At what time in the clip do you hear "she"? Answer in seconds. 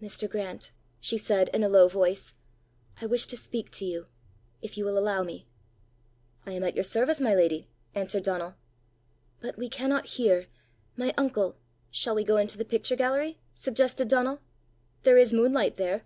1.00-1.18